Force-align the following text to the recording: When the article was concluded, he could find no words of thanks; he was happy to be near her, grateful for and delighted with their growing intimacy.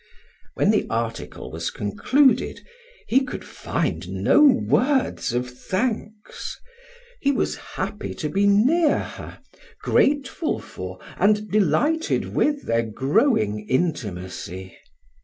When 0.55 0.71
the 0.71 0.87
article 0.89 1.51
was 1.51 1.69
concluded, 1.69 2.65
he 3.07 3.19
could 3.23 3.45
find 3.45 4.09
no 4.09 4.41
words 4.41 5.31
of 5.31 5.47
thanks; 5.47 6.57
he 7.19 7.31
was 7.31 7.55
happy 7.57 8.15
to 8.15 8.27
be 8.27 8.47
near 8.47 8.97
her, 8.97 9.37
grateful 9.83 10.57
for 10.59 10.97
and 11.17 11.51
delighted 11.51 12.33
with 12.33 12.63
their 12.63 12.81
growing 12.81 13.59
intimacy. 13.69 14.75